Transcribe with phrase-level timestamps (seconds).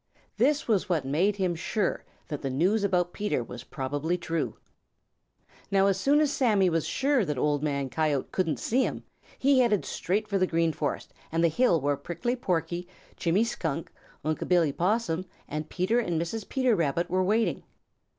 [0.37, 4.57] This was what made him sure that the news about Peter was probably true.
[5.69, 9.03] Now as soon as Sammy was sure that Old Man Coyote couldn't see him,
[9.37, 13.91] he headed straight for the Green Forest and the hill where Prickly Porky, Jimmy Skunk,
[14.25, 16.49] Unc' Billy Possum, and Peter and Mrs.
[16.49, 17.61] Peter Rabbit were waiting.